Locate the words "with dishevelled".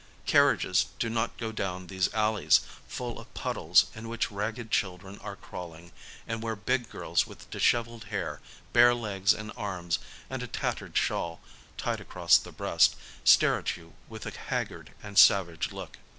7.27-8.05